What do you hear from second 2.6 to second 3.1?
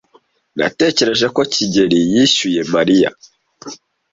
Mariya,